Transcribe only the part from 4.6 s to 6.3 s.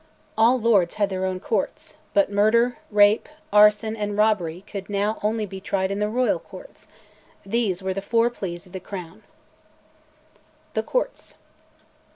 could now only be tried in the